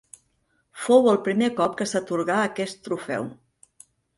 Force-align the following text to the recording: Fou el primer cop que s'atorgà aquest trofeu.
Fou 0.85 1.09
el 1.11 1.19
primer 1.27 1.51
cop 1.61 1.77
que 1.81 1.89
s'atorgà 1.91 2.41
aquest 2.49 2.83
trofeu. 2.89 3.29